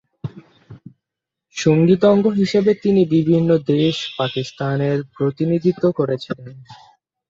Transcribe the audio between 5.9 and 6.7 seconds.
করেছিলেন।